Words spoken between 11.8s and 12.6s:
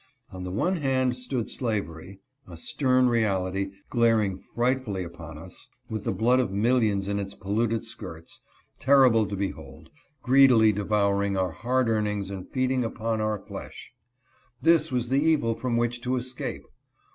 earnings and